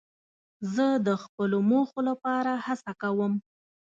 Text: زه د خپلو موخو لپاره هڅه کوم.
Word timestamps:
زه 0.73 0.85
د 1.07 1.09
خپلو 1.23 1.57
موخو 1.69 1.99
لپاره 2.09 2.51
هڅه 2.65 2.91
کوم. 3.01 3.33